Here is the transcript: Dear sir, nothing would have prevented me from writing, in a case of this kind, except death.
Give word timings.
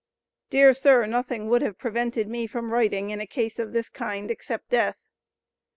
Dear 0.49 0.73
sir, 0.73 1.05
nothing 1.05 1.47
would 1.47 1.61
have 1.61 1.77
prevented 1.77 2.27
me 2.27 2.47
from 2.47 2.73
writing, 2.73 3.11
in 3.11 3.21
a 3.21 3.27
case 3.27 3.59
of 3.59 3.71
this 3.71 3.87
kind, 3.91 4.31
except 4.31 4.69
death. 4.71 4.97